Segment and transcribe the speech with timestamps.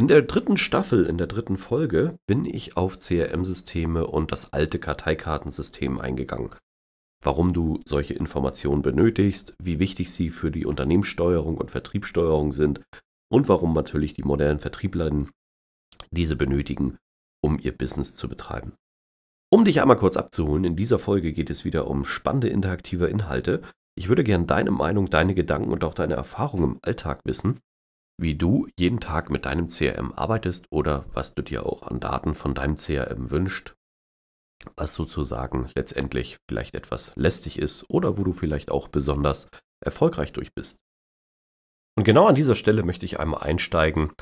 [0.00, 4.78] In der dritten Staffel, in der dritten Folge, bin ich auf CRM-Systeme und das alte
[4.78, 6.54] Karteikartensystem eingegangen.
[7.20, 12.80] Warum du solche Informationen benötigst, wie wichtig sie für die Unternehmenssteuerung und Vertriebssteuerung sind
[13.28, 15.30] und warum natürlich die modernen Vertrieblerinnen
[16.12, 16.96] diese benötigen,
[17.42, 18.74] um ihr Business zu betreiben.
[19.50, 23.62] Um dich einmal kurz abzuholen, in dieser Folge geht es wieder um spannende interaktive Inhalte.
[23.96, 27.58] Ich würde gern deine Meinung, deine Gedanken und auch deine Erfahrungen im Alltag wissen
[28.20, 32.34] wie du jeden Tag mit deinem CRM arbeitest oder was du dir auch an Daten
[32.34, 33.74] von deinem CRM wünscht,
[34.76, 39.48] was sozusagen letztendlich vielleicht etwas lästig ist oder wo du vielleicht auch besonders
[39.84, 40.76] erfolgreich durch bist.
[41.96, 44.12] Und genau an dieser Stelle möchte ich einmal einsteigen,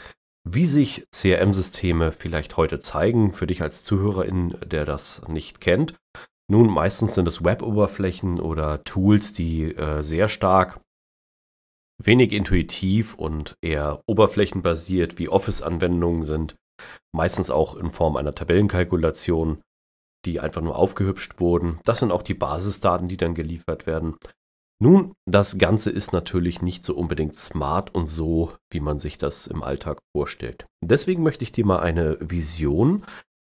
[0.49, 5.95] wie sich CRM-Systeme vielleicht heute zeigen, für dich als Zuhörerin, der das nicht kennt.
[6.49, 10.81] Nun, meistens sind es Web-Oberflächen oder Tools, die äh, sehr stark
[12.03, 16.57] wenig intuitiv und eher oberflächenbasiert wie Office-Anwendungen sind,
[17.15, 19.63] meistens auch in Form einer Tabellenkalkulation,
[20.25, 21.79] die einfach nur aufgehübscht wurden.
[21.85, 24.17] Das sind auch die Basisdaten, die dann geliefert werden.
[24.79, 29.47] Nun, das Ganze ist natürlich nicht so unbedingt smart und so, wie man sich das
[29.47, 30.67] im Alltag vorstellt.
[30.85, 33.05] Deswegen möchte ich dir mal eine Vision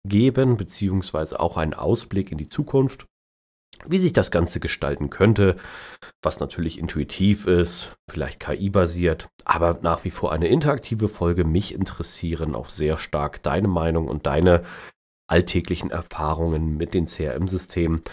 [0.08, 3.08] geben, beziehungsweise auch einen Ausblick in die Zukunft,
[3.90, 5.58] wie sich das Ganze gestalten könnte,
[6.22, 11.44] was natürlich intuitiv ist, vielleicht KI-basiert, aber nach wie vor eine interaktive Folge.
[11.44, 14.64] Mich interessieren auch sehr stark deine Meinung und deine
[15.30, 18.04] alltäglichen Erfahrungen mit den CRM-Systemen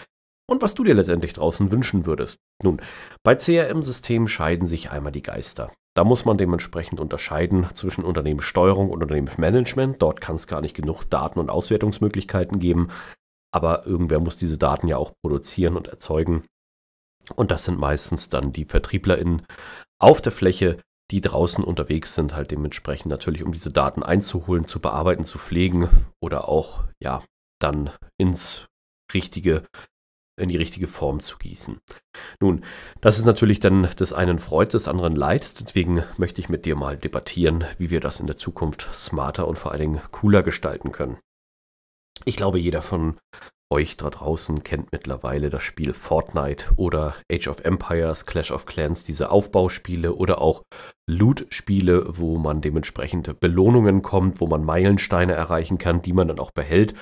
[0.47, 2.37] und was du dir letztendlich draußen wünschen würdest.
[2.63, 2.81] Nun,
[3.23, 5.71] bei CRM-Systemen scheiden sich einmal die Geister.
[5.95, 10.01] Da muss man dementsprechend unterscheiden zwischen Unternehmenssteuerung und Unternehmensmanagement.
[10.01, 12.89] Dort kann es gar nicht genug Daten- und Auswertungsmöglichkeiten geben.
[13.55, 16.43] Aber irgendwer muss diese Daten ja auch produzieren und erzeugen.
[17.35, 19.43] Und das sind meistens dann die VertrieblerInnen
[19.97, 20.77] auf der Fläche,
[21.09, 25.87] die draußen unterwegs sind, halt dementsprechend natürlich, um diese Daten einzuholen, zu bearbeiten, zu pflegen
[26.21, 27.23] oder auch, ja,
[27.61, 28.65] dann ins
[29.13, 29.63] richtige,
[30.37, 31.79] in die richtige Form zu gießen.
[32.41, 32.65] Nun,
[32.99, 35.61] das ist natürlich dann des einen Freud, des anderen Leid.
[35.61, 39.57] Deswegen möchte ich mit dir mal debattieren, wie wir das in der Zukunft smarter und
[39.57, 41.19] vor allen Dingen cooler gestalten können.
[42.23, 43.15] Ich glaube, jeder von
[43.71, 49.03] euch da draußen kennt mittlerweile das Spiel Fortnite oder Age of Empires, Clash of Clans,
[49.03, 50.63] diese Aufbauspiele oder auch
[51.09, 56.51] Loot-Spiele, wo man dementsprechend Belohnungen kommt, wo man Meilensteine erreichen kann, die man dann auch
[56.51, 56.93] behält,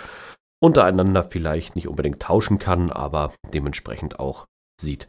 [0.62, 4.48] untereinander vielleicht nicht unbedingt tauschen kann, aber dementsprechend auch
[4.84, 5.08] sieht.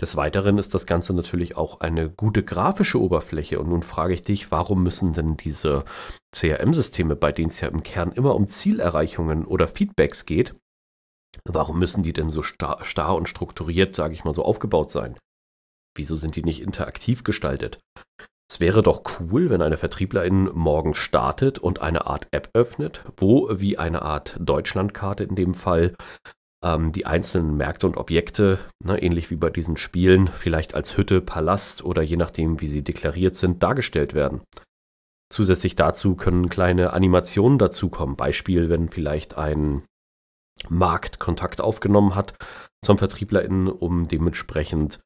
[0.00, 3.58] Des Weiteren ist das Ganze natürlich auch eine gute grafische Oberfläche.
[3.58, 5.84] Und nun frage ich dich, warum müssen denn diese
[6.32, 10.54] CRM-Systeme, bei denen es ja im Kern immer um Zielerreichungen oder Feedbacks geht,
[11.44, 15.16] warum müssen die denn so starr, starr und strukturiert, sage ich mal, so aufgebaut sein?
[15.96, 17.80] Wieso sind die nicht interaktiv gestaltet?
[18.52, 23.48] Es wäre doch cool, wenn eine Vertrieblerin morgen startet und eine Art App öffnet, wo
[23.50, 25.94] wie eine Art Deutschlandkarte in dem Fall
[26.62, 31.20] ähm, die einzelnen Märkte und Objekte, ne, ähnlich wie bei diesen Spielen, vielleicht als Hütte,
[31.20, 34.42] Palast oder je nachdem, wie sie deklariert sind, dargestellt werden.
[35.32, 38.16] Zusätzlich dazu können kleine Animationen dazukommen.
[38.16, 39.82] Beispiel, wenn vielleicht ein
[40.68, 42.34] Markt Kontakt aufgenommen hat
[42.84, 45.00] zum VertrieblerInnen, um dementsprechend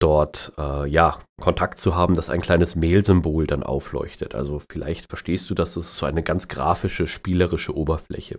[0.00, 4.34] dort äh, ja Kontakt zu haben, dass ein kleines Mail-Symbol dann aufleuchtet.
[4.34, 8.38] Also vielleicht verstehst du, dass es so eine ganz grafische, spielerische Oberfläche.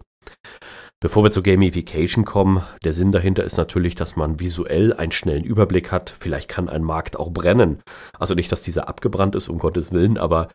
[1.06, 5.44] Bevor wir zur Gamification kommen, der Sinn dahinter ist natürlich, dass man visuell einen schnellen
[5.44, 6.10] Überblick hat.
[6.10, 7.84] Vielleicht kann ein Markt auch brennen.
[8.18, 10.50] Also nicht, dass dieser abgebrannt ist, um Gottes Willen, aber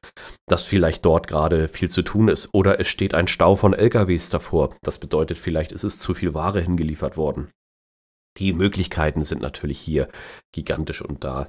[0.48, 2.48] dass vielleicht dort gerade viel zu tun ist.
[2.52, 4.74] Oder es steht ein Stau von LKWs davor.
[4.82, 7.52] Das bedeutet, vielleicht ist es zu viel Ware hingeliefert worden.
[8.36, 10.08] Die Möglichkeiten sind natürlich hier
[10.50, 11.46] gigantisch und da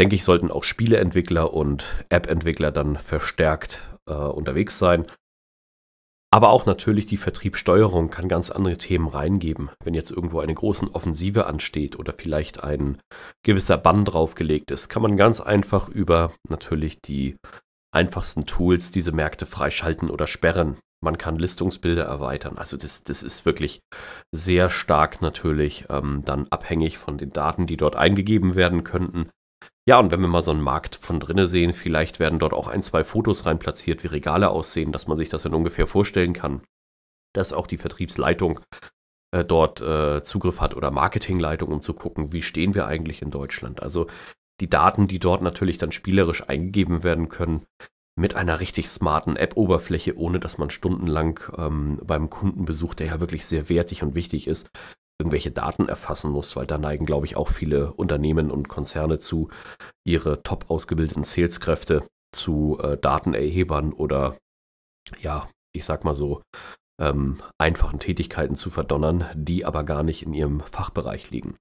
[0.00, 5.06] denke ich, sollten auch Spieleentwickler und App-Entwickler dann verstärkt äh, unterwegs sein
[6.32, 9.70] aber auch natürlich die Vertriebssteuerung kann ganz andere Themen reingeben.
[9.84, 12.98] Wenn jetzt irgendwo eine große Offensive ansteht oder vielleicht ein
[13.44, 17.36] gewisser Bann draufgelegt ist, kann man ganz einfach über natürlich die
[17.94, 20.78] einfachsten Tools diese Märkte freischalten oder sperren.
[21.04, 22.56] Man kann Listungsbilder erweitern.
[22.56, 23.80] Also das, das ist wirklich
[24.34, 29.28] sehr stark natürlich ähm, dann abhängig von den Daten, die dort eingegeben werden könnten.
[29.86, 32.68] Ja, und wenn wir mal so einen Markt von drinnen sehen, vielleicht werden dort auch
[32.68, 36.32] ein, zwei Fotos rein platziert, wie Regale aussehen, dass man sich das dann ungefähr vorstellen
[36.32, 36.62] kann.
[37.34, 38.60] Dass auch die Vertriebsleitung
[39.32, 43.30] äh, dort äh, Zugriff hat oder Marketingleitung, um zu gucken, wie stehen wir eigentlich in
[43.30, 43.82] Deutschland.
[43.82, 44.06] Also
[44.60, 47.66] die Daten, die dort natürlich dann spielerisch eingegeben werden können,
[48.14, 53.46] mit einer richtig smarten App-Oberfläche, ohne dass man stundenlang ähm, beim Kundenbesuch, der ja wirklich
[53.46, 54.70] sehr wertig und wichtig ist,
[55.22, 59.50] irgendwelche Daten erfassen muss, weil da neigen, glaube ich, auch viele Unternehmen und Konzerne zu,
[60.04, 62.04] ihre top ausgebildeten Saleskräfte
[62.34, 64.36] zu äh, Datenerhebern oder
[65.20, 66.42] ja, ich sag mal so,
[67.00, 71.56] ähm, einfachen Tätigkeiten zu verdonnern, die aber gar nicht in ihrem Fachbereich liegen.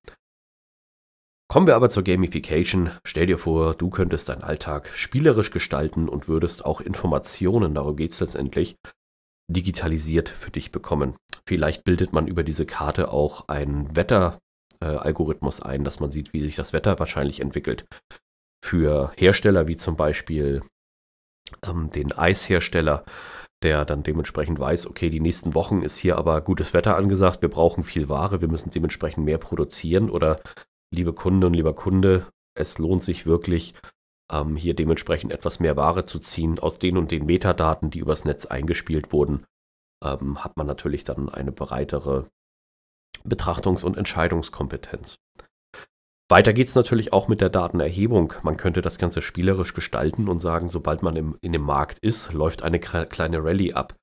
[1.47, 2.91] Kommen wir aber zur Gamification.
[3.05, 8.13] Stell dir vor, du könntest deinen Alltag spielerisch gestalten und würdest auch Informationen, darum geht
[8.13, 8.77] es letztendlich,
[9.53, 11.15] digitalisiert für dich bekommen.
[11.45, 16.41] Vielleicht bildet man über diese Karte auch einen Wetteralgorithmus äh, ein, dass man sieht, wie
[16.41, 17.85] sich das Wetter wahrscheinlich entwickelt.
[18.63, 20.61] Für Hersteller wie zum Beispiel
[21.65, 23.03] ähm, den Eishersteller,
[23.63, 27.49] der dann dementsprechend weiß, okay, die nächsten Wochen ist hier aber gutes Wetter angesagt, wir
[27.49, 30.39] brauchen viel Ware, wir müssen dementsprechend mehr produzieren oder
[30.93, 33.73] liebe Kunde und lieber Kunde, es lohnt sich wirklich,
[34.31, 36.59] ähm, hier dementsprechend etwas mehr Ware zu ziehen.
[36.59, 39.45] Aus den und den Metadaten, die übers Netz eingespielt wurden,
[40.03, 42.27] ähm, hat man natürlich dann eine breitere
[43.23, 45.17] Betrachtungs- und Entscheidungskompetenz.
[46.29, 48.33] Weiter geht es natürlich auch mit der Datenerhebung.
[48.41, 52.31] Man könnte das Ganze spielerisch gestalten und sagen, sobald man im, in dem Markt ist,
[52.31, 53.95] läuft eine kleine Rallye ab.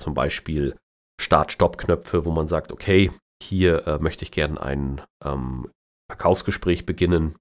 [0.00, 0.76] Zum Beispiel
[1.20, 5.70] Start-Stopp-Knöpfe, wo man sagt, okay, hier äh, möchte ich gerne ein ähm,
[6.10, 7.36] Verkaufsgespräch beginnen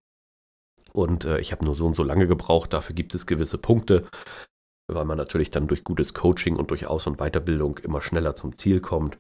[0.96, 4.04] und äh, ich habe nur so und so lange gebraucht, dafür gibt es gewisse Punkte,
[4.88, 8.58] weil man natürlich dann durch gutes Coaching und durch Aus- und Weiterbildung immer schneller zum
[8.58, 9.18] Ziel kommt.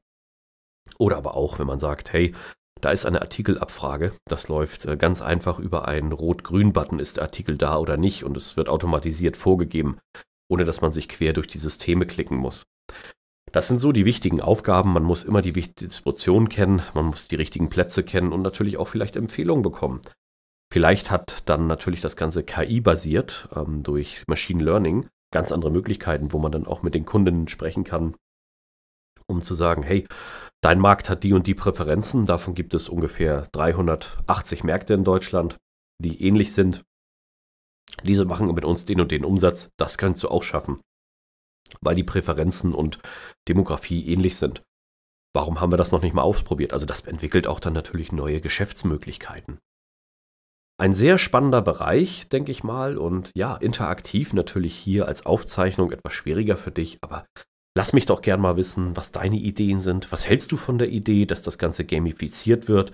[0.97, 2.33] Oder aber auch, wenn man sagt, hey,
[2.81, 7.57] da ist eine Artikelabfrage, das läuft äh, ganz einfach über einen Rot-Grün-Button, ist der Artikel
[7.57, 9.99] da oder nicht und es wird automatisiert vorgegeben,
[10.49, 12.63] ohne dass man sich quer durch die Systeme klicken muss.
[13.53, 14.93] Das sind so die wichtigen Aufgaben.
[14.93, 18.87] Man muss immer die Distribution kennen, man muss die richtigen Plätze kennen und natürlich auch
[18.87, 20.01] vielleicht Empfehlungen bekommen.
[20.73, 26.39] Vielleicht hat dann natürlich das Ganze KI-basiert ähm, durch Machine Learning ganz andere Möglichkeiten, wo
[26.39, 28.15] man dann auch mit den Kunden sprechen kann,
[29.27, 30.07] um zu sagen, hey,
[30.61, 32.25] dein Markt hat die und die Präferenzen.
[32.25, 35.57] Davon gibt es ungefähr 380 Märkte in Deutschland,
[35.99, 36.83] die ähnlich sind.
[38.03, 39.69] Diese machen mit uns den und den Umsatz.
[39.77, 40.81] Das kannst du auch schaffen
[41.81, 42.99] weil die Präferenzen und
[43.47, 44.63] Demografie ähnlich sind.
[45.33, 46.73] Warum haben wir das noch nicht mal ausprobiert?
[46.73, 49.59] Also das entwickelt auch dann natürlich neue Geschäftsmöglichkeiten.
[50.79, 56.13] Ein sehr spannender Bereich, denke ich mal, und ja, interaktiv natürlich hier als Aufzeichnung etwas
[56.13, 57.25] schwieriger für dich, aber
[57.77, 60.11] lass mich doch gern mal wissen, was deine Ideen sind.
[60.11, 62.93] Was hältst du von der Idee, dass das Ganze gamifiziert wird?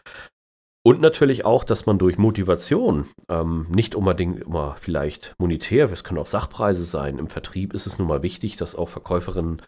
[0.86, 6.20] Und natürlich auch, dass man durch Motivation, ähm, nicht unbedingt immer vielleicht monetär, es können
[6.20, 9.62] auch Sachpreise sein, im Vertrieb ist es nun mal wichtig, dass auch Verkäuferinnen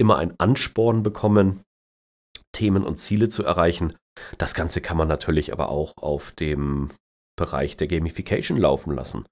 [0.00, 1.62] immer einen Ansporn bekommen,
[2.52, 3.94] Themen und Ziele zu erreichen.
[4.36, 6.90] Das Ganze kann man natürlich aber auch auf dem
[7.38, 9.24] Bereich der Gamification laufen lassen.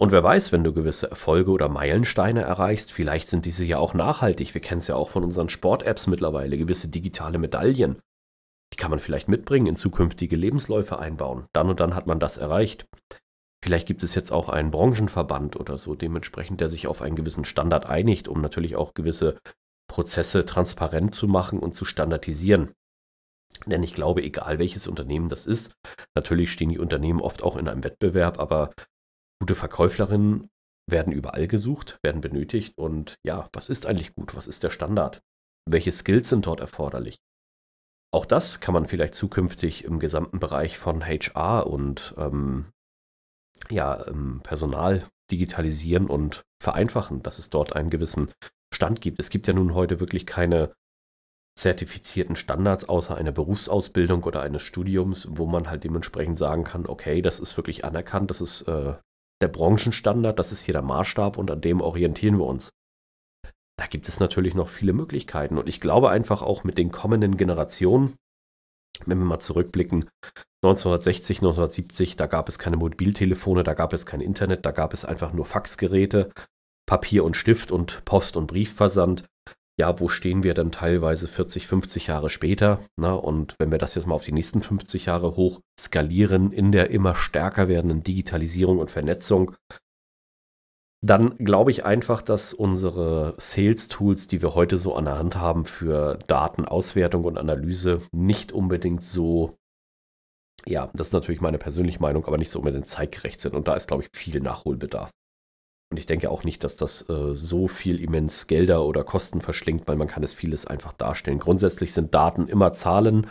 [0.00, 3.92] Und wer weiß, wenn du gewisse Erfolge oder Meilensteine erreichst, vielleicht sind diese ja auch
[3.92, 4.54] nachhaltig.
[4.54, 8.00] Wir kennen es ja auch von unseren Sport-Apps mittlerweile, gewisse digitale Medaillen.
[8.72, 11.44] Die kann man vielleicht mitbringen, in zukünftige Lebensläufe einbauen.
[11.52, 12.86] Dann und dann hat man das erreicht.
[13.62, 17.44] Vielleicht gibt es jetzt auch einen Branchenverband oder so, dementsprechend, der sich auf einen gewissen
[17.44, 19.38] Standard einigt, um natürlich auch gewisse
[19.86, 22.72] Prozesse transparent zu machen und zu standardisieren.
[23.66, 25.74] Denn ich glaube, egal welches Unternehmen das ist,
[26.14, 28.70] natürlich stehen die Unternehmen oft auch in einem Wettbewerb, aber
[29.40, 30.48] gute Verkäuflerinnen
[30.90, 34.34] werden überall gesucht, werden benötigt und ja, was ist eigentlich gut?
[34.34, 35.22] Was ist der Standard?
[35.68, 37.18] Welche Skills sind dort erforderlich?
[38.12, 42.72] Auch das kann man vielleicht zukünftig im gesamten Bereich von HR und ähm,
[43.70, 48.32] ja, ähm, Personal digitalisieren und vereinfachen, dass es dort einen gewissen
[48.74, 49.20] Stand gibt.
[49.20, 50.72] Es gibt ja nun heute wirklich keine
[51.58, 57.22] zertifizierten Standards außer einer Berufsausbildung oder eines Studiums, wo man halt dementsprechend sagen kann, okay,
[57.22, 58.94] das ist wirklich anerkannt, das ist äh,
[59.42, 62.70] der Branchenstandard, das ist hier der Maßstab und an dem orientieren wir uns
[63.80, 65.56] da gibt es natürlich noch viele Möglichkeiten.
[65.56, 68.14] Und ich glaube einfach auch mit den kommenden Generationen,
[69.06, 70.04] wenn wir mal zurückblicken,
[70.62, 75.06] 1960, 1970, da gab es keine Mobiltelefone, da gab es kein Internet, da gab es
[75.06, 76.30] einfach nur Faxgeräte,
[76.86, 79.24] Papier und Stift und Post- und Briefversand.
[79.80, 82.80] Ja, wo stehen wir dann teilweise 40, 50 Jahre später?
[82.96, 86.70] Na, und wenn wir das jetzt mal auf die nächsten 50 Jahre hoch skalieren in
[86.70, 89.56] der immer stärker werdenden Digitalisierung und Vernetzung,
[91.02, 95.64] dann glaube ich einfach, dass unsere Sales-Tools, die wir heute so an der Hand haben
[95.64, 99.56] für Datenauswertung und Analyse, nicht unbedingt so,
[100.66, 103.54] ja, das ist natürlich meine persönliche Meinung, aber nicht so unbedingt zeitgerecht sind.
[103.54, 105.10] Und da ist, glaube ich, viel Nachholbedarf.
[105.90, 109.88] Und ich denke auch nicht, dass das äh, so viel immens Gelder oder Kosten verschlingt,
[109.88, 111.40] weil man kann es vieles einfach darstellen.
[111.40, 113.28] Grundsätzlich sind Daten immer Zahlen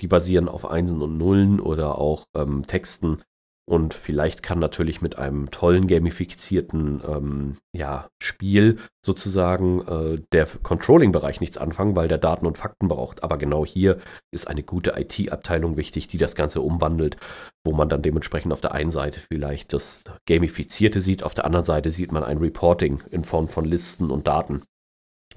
[0.00, 3.22] Die basieren auf Einsen und Nullen oder auch ähm, Texten.
[3.64, 11.40] Und vielleicht kann natürlich mit einem tollen gamifizierten ähm, ja, Spiel sozusagen äh, der Controlling-Bereich
[11.40, 13.22] nichts anfangen, weil der Daten und Fakten braucht.
[13.22, 13.98] Aber genau hier
[14.32, 17.16] ist eine gute IT-Abteilung wichtig, die das Ganze umwandelt,
[17.64, 21.64] wo man dann dementsprechend auf der einen Seite vielleicht das Gamifizierte sieht, auf der anderen
[21.64, 24.64] Seite sieht man ein Reporting in Form von Listen und Daten,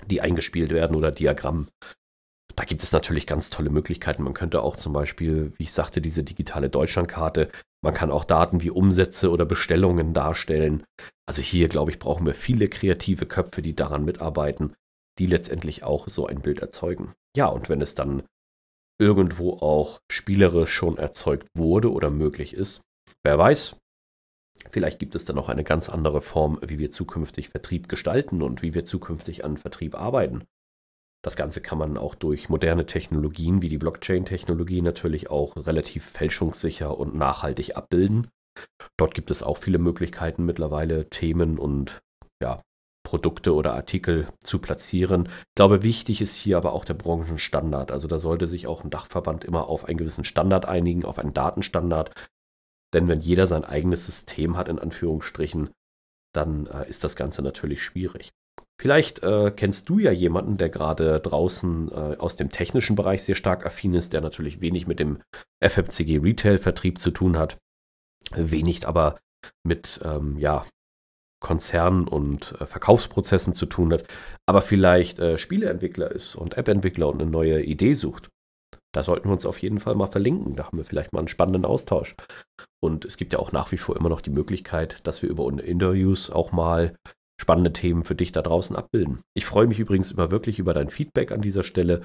[0.07, 1.67] die eingespielt werden oder Diagrammen.
[2.55, 4.23] Da gibt es natürlich ganz tolle Möglichkeiten.
[4.23, 7.49] Man könnte auch zum Beispiel, wie ich sagte, diese digitale Deutschlandkarte
[7.85, 10.83] man kann auch Daten wie Umsätze oder Bestellungen darstellen.
[11.27, 14.73] Also hier, glaube ich, brauchen wir viele kreative Köpfe, die daran mitarbeiten,
[15.19, 17.13] die letztendlich auch so ein Bild erzeugen.
[17.37, 18.23] Ja, und wenn es dann
[18.99, 22.81] irgendwo auch spielerisch schon erzeugt wurde oder möglich ist,
[23.23, 23.75] wer weiß,
[24.71, 28.63] vielleicht gibt es dann noch eine ganz andere Form, wie wir zukünftig Vertrieb gestalten und
[28.63, 30.43] wie wir zukünftig an Vertrieb arbeiten.
[31.25, 36.95] Das Ganze kann man auch durch moderne Technologien wie die Blockchain-Technologie natürlich auch relativ fälschungssicher
[36.99, 38.27] und nachhaltig abbilden.
[38.95, 42.03] Dort gibt es auch viele Möglichkeiten mittlerweile, Themen und
[42.43, 42.61] ja,
[43.03, 45.25] Produkte oder Artikel zu platzieren.
[45.25, 47.91] Ich glaube, wichtig ist hier aber auch der Branchenstandard.
[47.91, 51.33] Also da sollte sich auch ein Dachverband immer auf einen gewissen Standard einigen, auf einen
[51.33, 52.13] Datenstandard.
[52.93, 55.71] Denn wenn jeder sein eigenes System hat, in Anführungsstrichen,
[56.35, 58.31] dann äh, ist das Ganze natürlich schwierig.
[58.79, 63.35] Vielleicht äh, kennst du ja jemanden, der gerade draußen äh, aus dem technischen Bereich sehr
[63.35, 65.21] stark affin ist, der natürlich wenig mit dem
[65.61, 67.57] FMCG Retail-Vertrieb zu tun hat,
[68.33, 69.17] wenig aber
[69.63, 70.65] mit ähm, ja,
[71.39, 74.03] Konzernen und äh, Verkaufsprozessen zu tun hat,
[74.45, 78.29] aber vielleicht äh, Spieleentwickler ist und App-Entwickler und eine neue Idee sucht.
[78.93, 80.55] Da sollten wir uns auf jeden Fall mal verlinken.
[80.55, 82.15] Da haben wir vielleicht mal einen spannenden Austausch.
[82.81, 85.45] Und es gibt ja auch nach wie vor immer noch die Möglichkeit, dass wir über
[85.45, 86.95] Interviews auch mal
[87.39, 89.21] spannende Themen für dich da draußen abbilden.
[89.35, 92.03] Ich freue mich übrigens immer wirklich über dein Feedback an dieser Stelle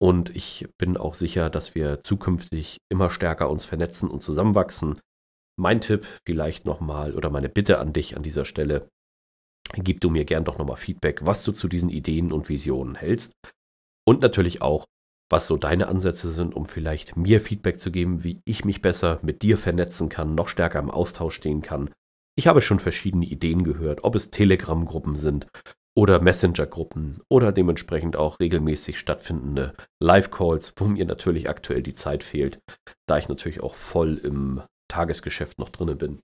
[0.00, 5.00] und ich bin auch sicher, dass wir zukünftig immer stärker uns vernetzen und zusammenwachsen.
[5.58, 8.88] Mein Tipp vielleicht nochmal oder meine Bitte an dich an dieser Stelle,
[9.74, 13.32] gib du mir gern doch nochmal Feedback, was du zu diesen Ideen und Visionen hältst
[14.06, 14.84] und natürlich auch,
[15.30, 19.18] was so deine Ansätze sind, um vielleicht mir Feedback zu geben, wie ich mich besser
[19.22, 21.90] mit dir vernetzen kann, noch stärker im Austausch stehen kann
[22.38, 25.48] ich habe schon verschiedene Ideen gehört, ob es Telegram-Gruppen sind
[25.96, 32.60] oder Messenger-Gruppen oder dementsprechend auch regelmäßig stattfindende Live-Calls, wo mir natürlich aktuell die Zeit fehlt,
[33.08, 36.20] da ich natürlich auch voll im Tagesgeschäft noch drinne bin.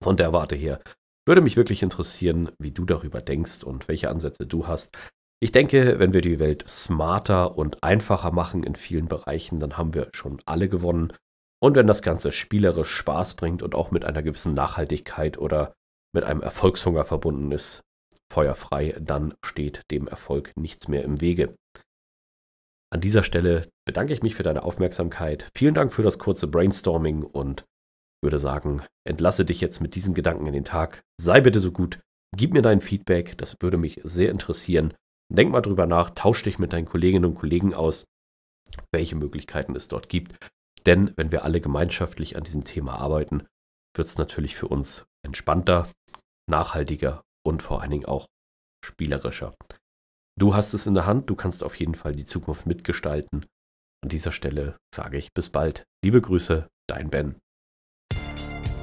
[0.00, 0.80] Von der Warte her
[1.26, 4.96] würde mich wirklich interessieren, wie du darüber denkst und welche Ansätze du hast.
[5.40, 9.94] Ich denke, wenn wir die Welt smarter und einfacher machen in vielen Bereichen, dann haben
[9.94, 11.12] wir schon alle gewonnen.
[11.60, 15.72] Und wenn das Ganze spielerisch Spaß bringt und auch mit einer gewissen Nachhaltigkeit oder
[16.14, 17.82] mit einem Erfolgshunger verbunden ist,
[18.32, 21.56] feuerfrei, dann steht dem Erfolg nichts mehr im Wege.
[22.90, 25.48] An dieser Stelle bedanke ich mich für deine Aufmerksamkeit.
[25.54, 27.64] Vielen Dank für das kurze Brainstorming und
[28.22, 31.02] würde sagen, entlasse dich jetzt mit diesen Gedanken in den Tag.
[31.20, 32.00] Sei bitte so gut,
[32.36, 34.94] gib mir dein Feedback, das würde mich sehr interessieren.
[35.30, 38.04] Denk mal drüber nach, tausch dich mit deinen Kolleginnen und Kollegen aus,
[38.92, 40.34] welche Möglichkeiten es dort gibt.
[40.86, 43.46] Denn wenn wir alle gemeinschaftlich an diesem Thema arbeiten,
[43.94, 45.90] wird es natürlich für uns entspannter,
[46.48, 48.26] nachhaltiger und vor allen Dingen auch
[48.84, 49.54] spielerischer.
[50.38, 53.46] Du hast es in der Hand, du kannst auf jeden Fall die Zukunft mitgestalten.
[54.02, 55.84] An dieser Stelle sage ich bis bald.
[56.04, 57.40] Liebe Grüße, dein Ben.